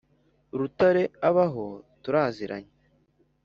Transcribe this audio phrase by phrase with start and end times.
[0.57, 1.65] rutare abaho
[2.03, 2.73] turaziranye